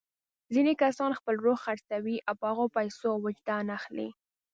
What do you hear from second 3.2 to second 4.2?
وجدان اخلي.